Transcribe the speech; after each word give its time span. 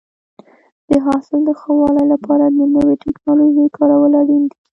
د 0.89 0.91
حاصل 1.05 1.39
د 1.45 1.49
ښه 1.59 1.71
والي 1.79 2.05
لپاره 2.13 2.45
د 2.57 2.59
نوې 2.75 2.95
ټکنالوژۍ 3.03 3.67
کارول 3.77 4.11
اړین 4.21 4.43
دي. 4.49 4.57